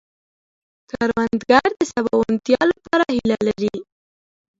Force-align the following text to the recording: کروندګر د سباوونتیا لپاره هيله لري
کروندګر 0.89 1.69
د 1.79 1.81
سباوونتیا 1.91 2.61
لپاره 2.71 3.03
هيله 3.15 3.37
لري 3.47 3.75